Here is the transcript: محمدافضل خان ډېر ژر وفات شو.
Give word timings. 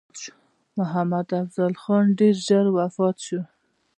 محمدافضل 0.77 1.73
خان 1.81 2.05
ډېر 2.19 2.35
ژر 2.47 2.65
وفات 2.77 3.17
شو. 3.25 3.39